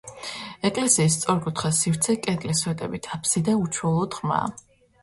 [0.69, 4.53] ეკლესიის სწორკუთხა სივრცე კედლის სვეტებით აფსიდა უჩვეულოდ ღრმაა.